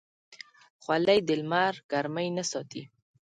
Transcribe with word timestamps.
خولۍ 0.83 1.19
د 1.27 1.29
لمر 1.41 1.73
ګرمۍ 1.91 2.27
نه 2.37 2.43
ساتي. 2.51 2.83